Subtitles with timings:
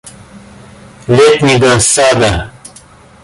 [1.07, 2.51] Летнего Сада.